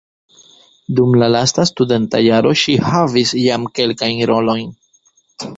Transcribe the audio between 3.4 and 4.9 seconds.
jam kelkajn rolojn.